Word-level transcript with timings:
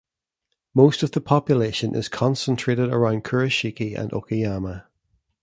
Most 0.73 1.03
of 1.03 1.11
the 1.11 1.21
population 1.21 1.93
is 1.93 2.09
concentrated 2.09 2.89
around 2.89 3.23
Kurashiki 3.23 3.95
and 3.95 4.09
Okayama. 4.09 4.85